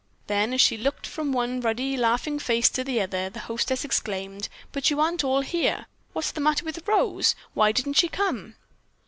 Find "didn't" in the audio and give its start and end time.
7.71-7.97